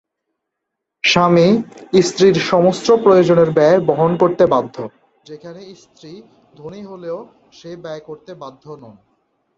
[1.03, 1.47] স্বামী,
[2.01, 4.75] স্ত্রীর সমস্ত প্রয়োজনের ব্যয় বহন করতে বাধ্য,
[5.25, 6.11] যেখানে স্ত্রী
[6.55, 7.17] ধনী হলেও
[7.51, 8.95] সে ব্যয় করতে বাধ্য নন।